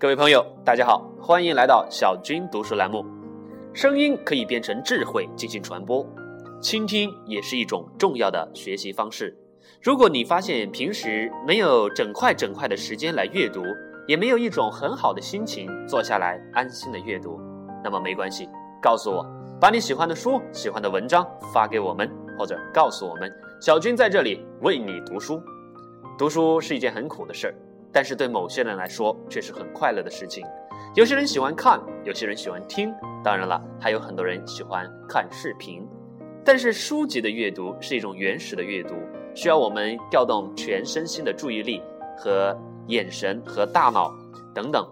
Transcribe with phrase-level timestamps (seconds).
[0.00, 3.04] 各位朋友，大家好，欢迎来到小军读书栏目。
[3.74, 6.06] 声音可以变成智慧进行传播，
[6.60, 9.36] 倾听也是一种重要的学习方式。
[9.82, 13.60] 如果你发现平时没有整块整块的时间来阅读，
[14.06, 17.40] 也没有一种很好的心情坐下来安心的阅读，
[17.82, 18.48] 那么没关系，
[18.80, 19.26] 告诉我，
[19.60, 22.08] 把你喜欢的书、喜欢的文章发给我们，
[22.38, 23.28] 或者告诉我们，
[23.60, 25.42] 小军在这里为你读书。
[26.16, 27.54] 读书是一件很苦的事儿。
[27.92, 30.44] 但是对某些人来说却是很快乐的事情，
[30.94, 32.92] 有些人喜欢看，有些人喜欢听，
[33.24, 35.86] 当然了，还有很多人喜欢看视频。
[36.44, 38.94] 但是书籍的阅读是一种原始的阅读，
[39.34, 41.82] 需要我们调动全身心的注意力
[42.16, 42.56] 和
[42.86, 44.12] 眼神和大脑
[44.54, 44.86] 等等。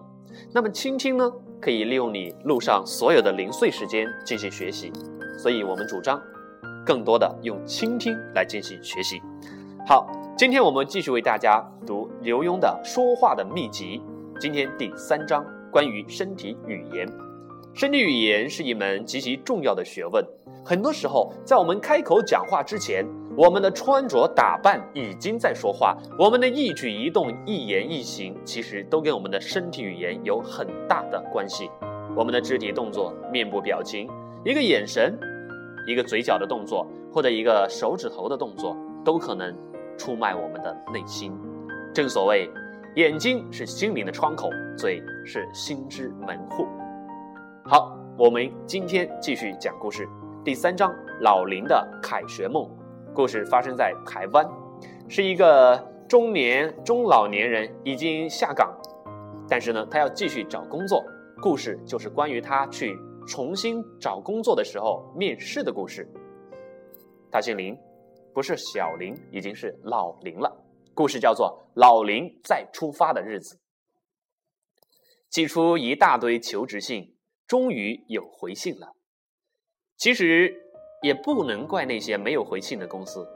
[0.52, 4.92] 那么倾听呢，可以利用你路上所有的零碎时间进行学习，
[5.38, 6.20] 所以我们主张
[6.84, 9.20] 更多的用倾听来进行学习。
[9.86, 10.25] 好。
[10.38, 14.02] 今天我们继续为大家读刘墉的《说话的秘籍》，
[14.38, 15.42] 今天第三章
[15.72, 17.08] 关于身体语言。
[17.72, 20.22] 身体语言是一门极其重要的学问。
[20.62, 23.02] 很多时候，在我们开口讲话之前，
[23.34, 31.70] 我们的穿着打扮已经在说话，我们的一举一动、一言一行，其实都跟我们的身体语言有很大的关系。
[32.14, 34.06] 我们的肢体动作、面部表情、
[34.44, 35.18] 一个眼神、
[35.86, 39.56] 一个嘴角的动作，或者一个手指头的动作，都可能。
[39.96, 41.32] 出卖我们的内心，
[41.92, 42.50] 正所谓，
[42.94, 46.66] 眼睛是心灵的窗口，嘴是心之门户。
[47.64, 50.08] 好，我们今天继续讲故事，
[50.44, 52.68] 第三章老林的凯旋梦。
[53.14, 54.46] 故事发生在台湾，
[55.08, 58.70] 是一个中年中老年人已经下岗，
[59.48, 61.04] 但是呢，他要继续找工作。
[61.40, 66.06] 故事就是关于他去重新找工作的时候面试的故事。
[67.30, 67.76] 他姓林。
[68.36, 70.62] 不是小林，已经是老林了。
[70.92, 73.54] 故事叫做《老林再出发的日子》。
[75.30, 78.88] 寄出一大堆求职信，终于有回信了。
[79.96, 80.54] 其实
[81.00, 83.26] 也不能怪那些没有回信的公司，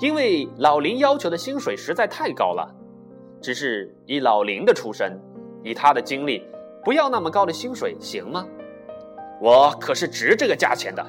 [0.00, 2.72] 因为老林要求的薪水实在太高了。
[3.42, 5.20] 只是以老林的出身，
[5.64, 6.40] 以他的经历，
[6.84, 8.46] 不要那么高的薪水行吗？
[9.40, 11.04] 我可是值这个价钱的。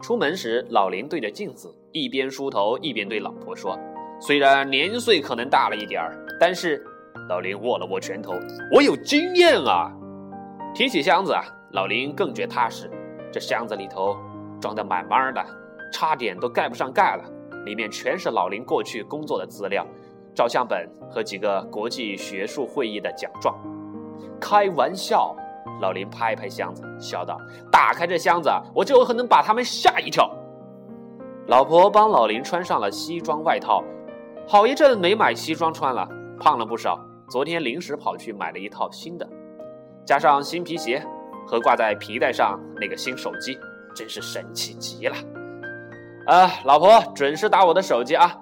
[0.00, 3.76] 出门时，老林对着镜子，一边梳头一边对老婆说
[4.20, 6.84] ：“虽然年岁可能大了一点儿，但是……”
[7.28, 8.32] 老林握了握拳头
[8.72, 9.92] ：“我有经验啊！”
[10.72, 11.42] 提起箱子啊，
[11.72, 12.88] 老林更觉踏实。
[13.32, 14.16] 这箱子里头
[14.60, 15.44] 装得满满的，
[15.92, 17.24] 差点都盖不上盖了。
[17.66, 19.86] 里面全是老林过去工作的资料、
[20.32, 23.54] 照相本和几个国际学术会议的奖状。
[24.40, 25.36] 开玩笑。
[25.80, 27.38] 老林拍拍箱子，笑道
[27.70, 30.30] ：“打开这箱子，我就有可能把他们吓一跳。”
[31.46, 33.82] 老婆帮老林穿上了西装外套，
[34.46, 36.06] 好一阵没买西装穿了，
[36.38, 36.98] 胖了不少。
[37.30, 39.28] 昨天临时跑去买了一套新的，
[40.04, 41.02] 加上新皮鞋
[41.46, 43.58] 和挂在皮带上那个新手机，
[43.94, 45.16] 真是神气极了。
[46.26, 48.34] 啊，老婆，准时打我的手机啊！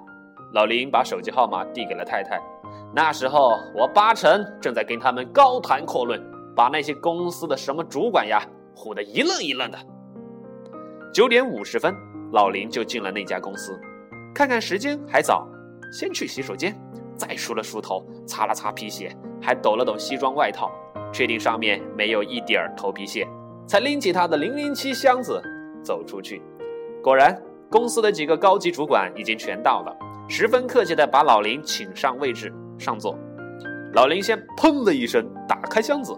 [0.52, 2.40] 老林把手机号码递给了太太。
[2.94, 6.20] 那时候我八成正在跟他们高谈阔论。
[6.56, 8.40] 把那些公司的什么主管呀
[8.74, 9.78] 唬得一愣一愣的。
[11.12, 11.94] 九点五十分，
[12.32, 13.78] 老林就进了那家公司。
[14.34, 15.46] 看看时间还早，
[15.92, 16.74] 先去洗手间，
[17.14, 20.70] 再梳了梳头，擦了擦皮鞋，还抖了抖西装外套，
[21.12, 23.26] 确定上面没有一点儿头皮屑，
[23.66, 25.42] 才拎起他的零零七箱子
[25.82, 26.42] 走出去。
[27.02, 27.38] 果然，
[27.70, 29.96] 公司的几个高级主管已经全到了，
[30.28, 33.16] 十分客气地把老林请上位置上座。
[33.94, 36.14] 老林先砰的一声打开箱子。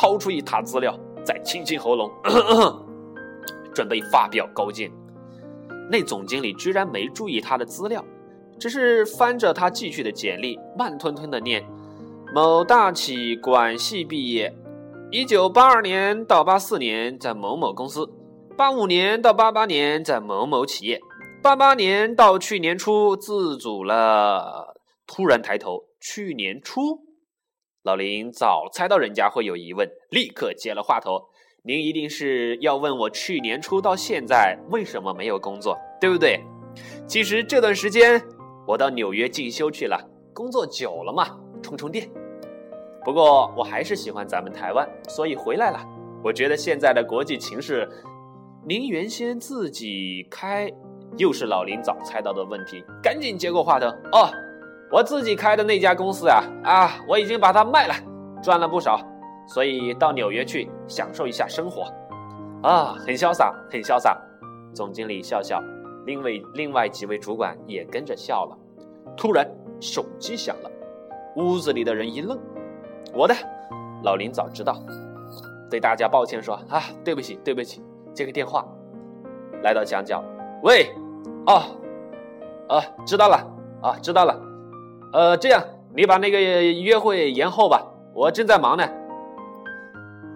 [0.00, 2.08] 掏出一沓资料，再清清喉咙，
[3.74, 4.88] 准备发表高见。
[5.90, 8.04] 那总经理居然没注意他的资料，
[8.60, 11.66] 只是翻着他寄去的简历，慢吞吞的念
[12.32, 14.54] ：“某大企管系毕业，
[15.10, 18.08] 一九八二年到八四年在某某公司，
[18.56, 21.00] 八五年到八八年在某某企业，
[21.42, 24.76] 八八年到去年初自主了。”
[25.08, 27.07] 突然抬头，去年初。
[27.88, 31.30] 老林早猜到人家会有疑问，立刻接了话头
[31.64, 36.38] ：“您一定是要问我去年初到现在为什么没有工作，对不对？
[37.06, 38.22] 其实这段时间
[38.66, 39.98] 我到纽约进修去了，
[40.34, 42.06] 工作久了嘛，充充电。
[43.06, 45.80] 不过我还是喜欢咱们台湾，所以回来了。
[46.22, 47.88] 我觉得现在的国际情势，
[48.66, 50.70] 您原先自己开，
[51.16, 54.30] 又是老林早猜到的问题，赶紧接过话头哦。”
[54.90, 57.94] 我自己开的那家公司啊啊，我已经把它卖了，
[58.42, 59.00] 赚了不少，
[59.46, 61.92] 所以到纽约去享受一下生活，
[62.62, 64.16] 啊，很潇洒，很潇洒。
[64.74, 65.60] 总经理笑笑，
[66.06, 68.56] 另外另外几位主管也跟着笑了。
[69.16, 69.46] 突然
[69.80, 70.70] 手机响了，
[71.36, 72.38] 屋子里的人一愣，
[73.12, 73.34] 我的，
[74.02, 74.76] 老林早知道，
[75.70, 77.82] 对大家抱歉说啊，对不起，对不起，
[78.14, 78.64] 接个电话，
[79.62, 80.22] 来到墙角，
[80.62, 80.90] 喂，
[81.46, 81.62] 哦，
[82.68, 83.36] 啊，知道了，
[83.82, 84.38] 啊，知道了，
[85.12, 85.64] 呃，这样，
[85.96, 87.82] 你把那个约会延后吧，
[88.14, 88.86] 我正在忙呢。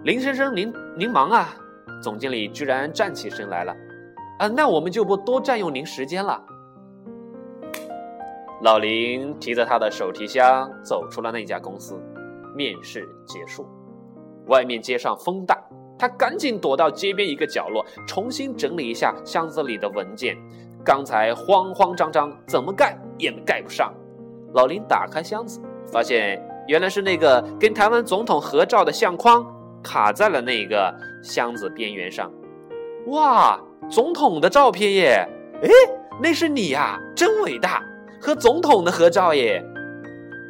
[0.04, 1.54] 林先生，您您忙啊？
[2.02, 3.76] 总经理居然站起身来了，
[4.38, 6.42] 啊，那我们就不多占用您时间了。
[8.62, 12.00] 老林提着他的手提箱走出了那家公司，
[12.56, 13.66] 面试结束。
[14.46, 15.62] 外面街上风大，
[15.98, 20.36] 他赶紧躲到街边一个角落，重新整理一下箱子里的文件。
[20.84, 23.92] 刚才慌慌张张，怎么盖也盖不上。
[24.54, 25.60] 老林打开箱子，
[25.90, 29.44] 发现原来是那个跟台湾总统合照的相框。
[29.84, 30.94] 卡在了那个
[31.24, 32.32] 箱子边缘上，
[33.08, 33.60] 哇，
[33.90, 35.28] 总统的照片耶！
[35.60, 35.68] 哎，
[36.22, 37.82] 那是你呀，真伟大，
[38.20, 39.60] 和总统的合照耶！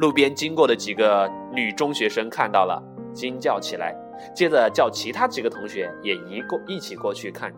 [0.01, 2.79] 路边经过的几个女中学生看到了，
[3.15, 3.97] 惊叫起来，
[4.35, 7.51] 接着叫其他几个同学也一过一起过去看。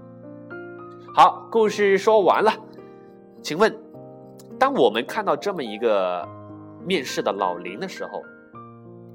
[1.13, 2.53] 好，故事说完了，
[3.43, 3.77] 请问，
[4.61, 6.25] 当我们看到这么一个
[6.87, 8.23] 面试的老林的时候。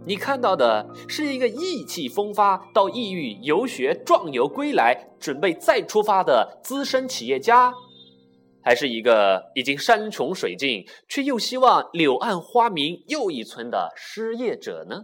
[0.06, 7.74] 你看到的是一个意气风发到异域游学壮游归来，准备再出发的资深企业家，
[8.63, 15.04] 还是一个已经山穷水尽却又希望柳暗花明又一村的失业者呢？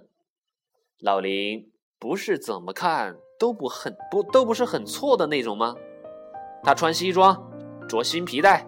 [1.02, 5.76] 老林不是怎么看都不很不都不是很错的那种吗？
[6.64, 7.52] 他穿西装，
[7.88, 8.66] 着新皮带，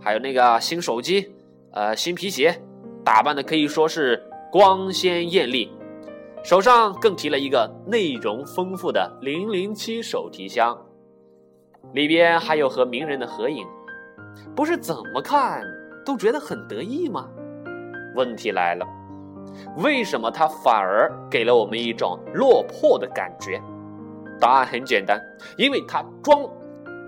[0.00, 1.34] 还有那个新手机，
[1.72, 2.62] 呃，新皮鞋，
[3.04, 4.22] 打扮的可以说是。
[4.52, 5.68] 光鲜艳丽，
[6.44, 10.78] 手上更提了一个内容丰富的零零七手提箱，
[11.92, 13.66] 里边还有和名人的合影，
[14.54, 15.64] 不是怎么看
[16.06, 17.28] 都觉得很得意吗？
[18.14, 18.86] 问题来了，
[19.78, 23.60] 为什么他反而给了我们一种落魄的感觉？
[24.38, 25.20] 答案很简单，
[25.58, 26.48] 因为他装，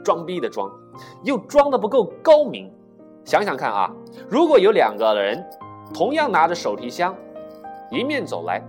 [0.03, 0.69] 装逼的装，
[1.23, 2.69] 又装的不够高明。
[3.25, 3.89] 想想看啊，
[4.29, 5.45] 如果有两个人
[5.95, 7.15] 同样拿着手提箱。
[7.93, 8.61] 迎面走来，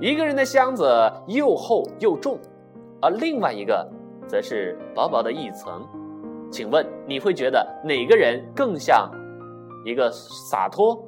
[0.00, 2.38] 一个人的箱子又厚又重，
[3.00, 3.84] 而另外一个
[4.28, 5.84] 则是薄薄的一层。
[6.50, 9.10] 请问你会觉得哪个人更像
[9.84, 11.02] 一个洒脱、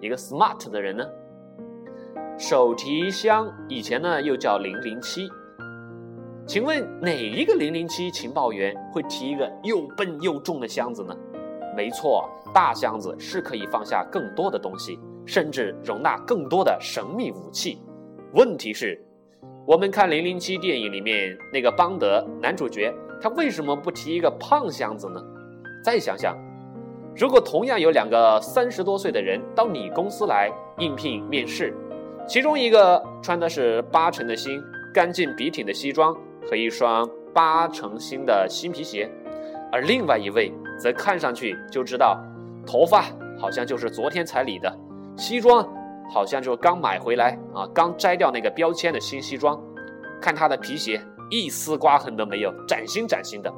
[0.00, 1.04] 一个 smart 的人呢？
[2.36, 5.30] 手提箱以前呢又叫零零七，
[6.46, 11.16] 请问哪一个零零七情报员会提一个又笨又重的箱子呢？
[11.76, 14.98] 没错，大箱子是可以放下更多的东西。
[15.26, 17.80] 甚至容纳更多的神秘武器。
[18.32, 19.00] 问题是，
[19.64, 25.22] 我们看《零零七》电影里面那个邦德男主角，他为什么不提一个胖箱子呢？
[25.84, 26.36] 再想想，
[27.14, 31.72] 如果同样有两个三十多岁的人到你公司来应聘面试，
[32.26, 34.60] 其中一个穿的是八成的新、
[34.92, 36.16] 干净笔挺的西装
[36.48, 39.08] 和一双八成新的新皮鞋，
[39.72, 42.20] 而另外一位则看上去就知道，
[42.66, 43.04] 头发
[43.38, 44.78] 好像就是昨天才理的。
[45.16, 45.62] 西装
[46.10, 49.60] 好像就刚买回来啊，刚摘掉那个标签的新西装。
[50.20, 51.00] 看他的皮鞋，
[51.30, 53.52] 一丝刮痕都没有，崭新崭新的。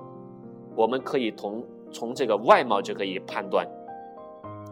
[0.76, 3.66] 我们可以从从这个外貌就可以判断，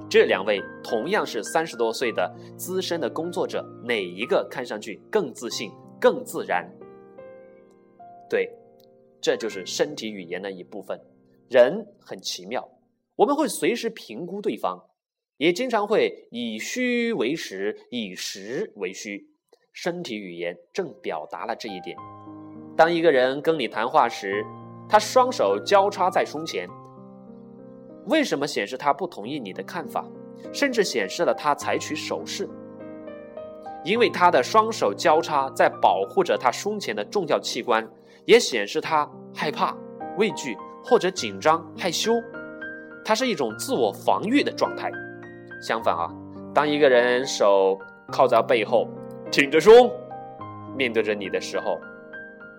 [0.08, 6.70] 这两位同样是三十多岁的资深的工作者，哪一个看上去更自信、更自然？
[8.28, 8.48] 对，
[9.20, 11.00] 这就是身体语言的一部分。
[11.50, 12.70] 人很奇妙，
[13.16, 14.84] 我们会随时评估对方。
[15.36, 19.26] 也经常会以虚为实，以实为虚。
[19.72, 21.96] 身体语言正表达了这一点。
[22.76, 24.46] 当一个人跟你谈话时，
[24.88, 26.68] 他双手交叉在胸前，
[28.06, 30.08] 为什么显示他不同意你的看法，
[30.52, 32.48] 甚至显示了他采取手势？
[33.84, 37.90] 因为他的双手交叉在保护着他胸前的重要器官，
[38.24, 39.76] 也显示他害怕、
[40.16, 42.14] 畏惧或者紧张、害羞。
[43.04, 44.90] 它是一种自我防御的状态。
[45.60, 46.08] 相反啊，
[46.54, 47.78] 当一个人手
[48.10, 48.88] 靠在背后，
[49.30, 49.90] 挺着胸，
[50.76, 51.78] 面对着你的时候，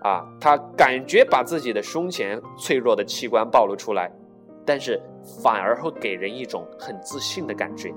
[0.02, 4.10] 啊，他感觉把自己的胸前脆弱的器官暴露出来，
[4.64, 5.00] 但是
[5.42, 7.92] 反而会给人一种很自信的感觉，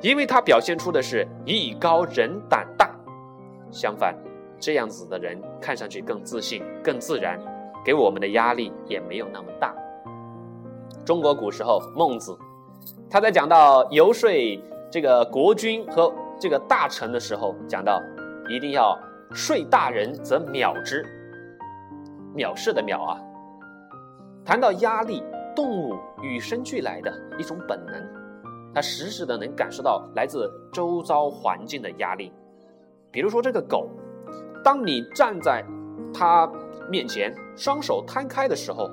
[0.00, 2.94] 因为他表现出的是艺高人胆大。
[3.70, 4.16] 相反，
[4.58, 7.38] 这样子的人看上去更自信、更自然，
[7.88, 9.74] 给我们的压力也没有那么大。
[11.06, 12.36] 中国古时候，孟子。
[13.08, 14.30] 他在讲到游说
[14.90, 17.98] 这个国君和这个大臣的时候，讲到
[18.46, 18.94] 一定要
[19.32, 21.02] 说大人则藐之，
[22.36, 23.18] 藐视的藐啊。
[24.44, 25.24] 谈到压力，
[25.56, 28.06] 动物与生俱来的一种本能，
[28.74, 32.30] 它时时的能感受到来自周遭环境的压力。
[33.10, 33.88] 比如说这个狗，
[34.62, 35.64] 当你站在
[36.12, 36.50] 他
[36.90, 38.88] 面前，双手摊开的时候，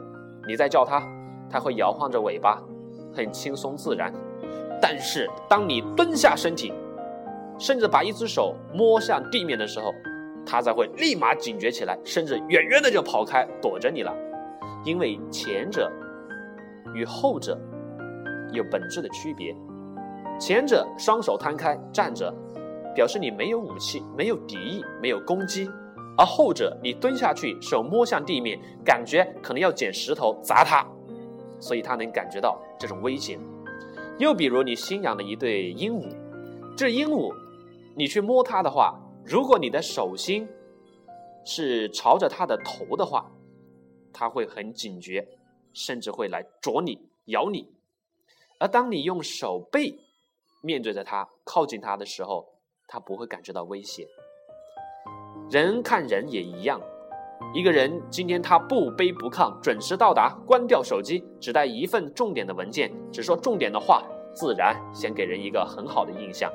[0.48, 1.02] 你在叫他，
[1.50, 2.62] 他会摇晃着尾巴，
[3.14, 4.14] 很轻松自然。
[4.82, 6.74] 但是当你蹲下身体，
[7.58, 9.94] 甚至把一只手摸向地面的时候，
[10.46, 14.14] 他才会立马警觉起来，甚至远远的就跑开，躲着你了。
[14.84, 15.92] 因为前者
[16.94, 17.60] 与后者
[18.52, 19.56] 有本质的区别。
[20.38, 22.32] 前者双手摊开站着，
[22.94, 25.66] 表示你没有武器、没有敌意、没有攻击；
[26.18, 30.86] 而后者你蹲下去，手摸向地面，感觉可能要捡石头砸他，
[31.60, 33.40] 所以他能感觉到这种危险。
[34.18, 36.08] 又比如你新养的一对鹦鹉，
[36.78, 37.36] 这鹦鹉，
[37.96, 40.48] 你去摸它的话，如果你的手心
[41.44, 43.30] 是朝着它的头的话，
[44.14, 45.28] 它会很警觉，
[45.74, 47.68] 甚至会来啄你、咬你；
[48.58, 50.00] 而当你用手背
[50.62, 52.48] 面对着它、靠近它的时候，
[52.88, 54.08] 它不会感觉到危险。
[55.50, 56.82] 人看人也一样，
[57.54, 66.52] 一个人今天他不卑不亢，准时到达，关掉手机，只带一份重点的文件，只说重点的话，自然先给人一个很好的印象。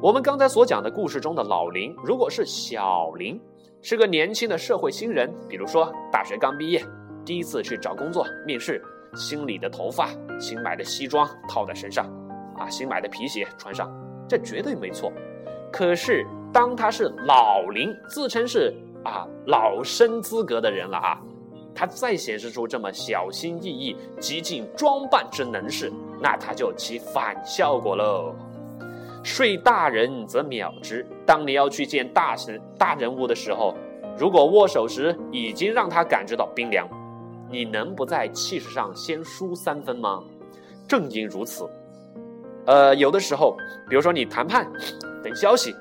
[0.00, 3.38] 我们刚才所讲的故事中的老林，如果是小林，
[3.82, 6.82] 是个年轻的社会新人，比如说大学刚毕业，
[7.22, 8.82] 第一次去找工作面试，
[9.14, 10.08] 新理的头发，
[10.40, 12.06] 新买的西装套在身上，
[12.56, 13.92] 啊，新买的皮鞋穿上，
[14.26, 15.12] 这绝对没错。
[15.70, 21.20] 可是当他是老林，自称是啊老生资格的人了啊，
[21.74, 28.34] 他再显示出这么小心翼翼、极尽装扮之能事，那他就起反效果喽。
[29.22, 31.06] 睡大人则秒之。
[31.26, 33.74] 当你要去见大神、大人物的时候，
[34.18, 36.88] 如果握手时已经让他感觉到冰凉，
[37.50, 40.22] 你能不在气势上先输三分吗？
[40.88, 41.68] 正因如此，
[42.66, 43.56] 呃，有的时候，
[43.88, 44.66] 比如说你谈判、
[45.22, 45.74] 等消息，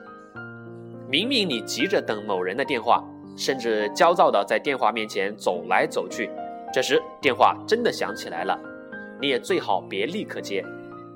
[1.10, 3.04] 明明你急着等某人的电话，
[3.36, 6.30] 甚至焦躁的在电话面前走来走去，
[6.72, 8.56] 这时电话真的响起来了，
[9.20, 10.64] 你也最好别立刻接，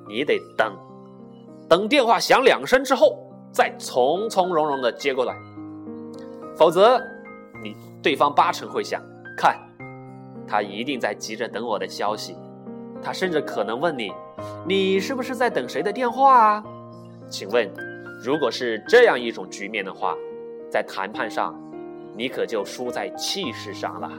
[0.07, 0.75] 你得等。
[1.69, 3.17] 等电话响两声之后，
[3.51, 5.35] 再从从容容的接过来，
[6.55, 6.99] 否则，
[7.63, 8.99] 你对方八成会想，
[9.37, 9.55] 看，
[10.47, 12.35] 他一定在急着等我的消息，
[12.99, 14.11] 他甚至可能问你，
[14.67, 16.63] 你是不是在等谁的电话啊？
[17.29, 17.71] 请问，
[18.23, 20.15] 如果是这样一种局面的话，
[20.69, 21.53] 在谈判上，
[22.15, 24.09] 你可就输在气势上了。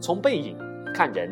[0.00, 0.58] 从背影
[0.92, 1.30] 看人，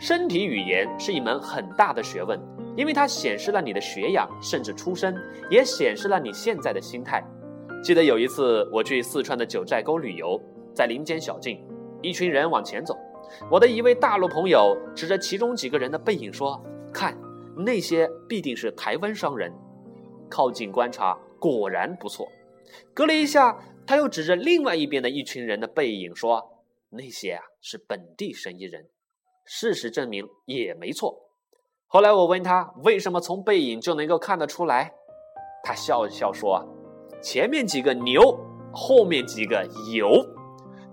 [0.00, 2.36] 身体语言是一门很大的学问。
[2.74, 5.14] 因为它显示了你的学养，甚至出身，
[5.50, 7.22] 也显示了你现在的心态。
[7.84, 10.40] 记得有一次我去四川的九寨沟旅游，
[10.74, 11.62] 在林间小径，
[12.00, 12.96] 一群人往前走，
[13.50, 16.60] 我的一位大陆朋友指着其中几个人的背影说
[16.92, 17.14] ：“看，
[17.54, 19.52] 那些必定是台湾商人。”
[20.32, 22.26] 靠近观察，果然不错。
[22.94, 23.54] 隔了一下，
[23.86, 26.42] 他又指着另外一边的一群人的背影说
[26.88, 28.88] ：“那些啊是本地生意人。”
[29.44, 31.14] 事实证明也没错。
[31.86, 34.90] 后来我问他为什么从背影就能够看得出来，
[35.62, 36.66] 他笑笑说
[37.20, 38.22] ：“前面几个牛，
[38.72, 40.24] 后面几个油。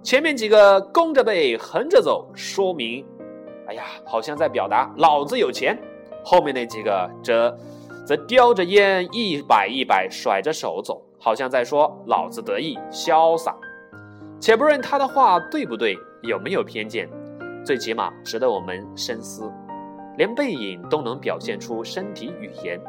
[0.03, 3.05] 前面几个弓着背横着走，说明，
[3.67, 5.77] 哎呀，好像在表达老子有钱；
[6.25, 7.57] 后面那几个则
[8.09, 13.55] 则叼着烟一摆一摆甩着手走，好像在说老子得意潇洒。
[14.39, 17.07] 且不论他的话对不对，有没有偏见，
[17.63, 19.47] 最起码值得我们深思。”
[20.17, 22.81] 连背影都能表现出身体语言。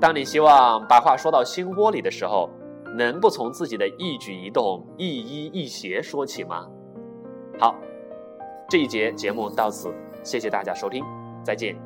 [0.00, 2.50] 当你希望把话说到心窝里的时候，
[2.98, 6.66] 能不从自己的一举一动、一衣一鞋说起吗？
[7.60, 7.72] 好，
[8.68, 11.04] 这一节节目到此，谢谢大家收听，
[11.44, 11.83] 再见。